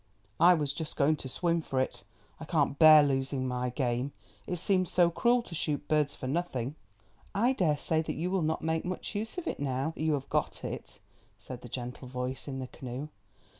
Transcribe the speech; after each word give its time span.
I 0.39 0.55
was 0.55 0.73
just 0.73 0.95
going 0.95 1.15
to 1.17 1.29
swim 1.29 1.61
for 1.61 1.79
it, 1.79 2.03
I 2.39 2.45
can't 2.45 2.79
bear 2.79 3.03
losing 3.03 3.47
my 3.47 3.69
game. 3.69 4.13
It 4.47 4.55
seems 4.55 4.91
so 4.91 5.11
cruel 5.11 5.43
to 5.43 5.53
shoot 5.53 5.87
birds 5.87 6.15
for 6.15 6.25
nothing." 6.25 6.73
"I 7.35 7.53
dare 7.53 7.77
say 7.77 8.01
that 8.01 8.15
you 8.15 8.31
will 8.31 8.41
not 8.41 8.63
make 8.63 8.83
much 8.83 9.13
use 9.13 9.37
of 9.37 9.45
it 9.47 9.59
now 9.59 9.93
that 9.95 10.01
you 10.01 10.13
have 10.13 10.27
got 10.27 10.63
it," 10.65 10.97
said 11.37 11.61
the 11.61 11.69
gentle 11.69 12.07
voice 12.07 12.47
in 12.47 12.57
the 12.57 12.65
canoe. 12.65 13.09